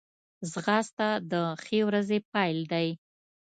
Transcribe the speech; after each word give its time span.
ځغاسته 0.51 1.07
د 1.31 1.33
ښې 1.63 1.79
ورځې 1.87 2.19
پیل 2.31 2.59
دی 2.71 2.87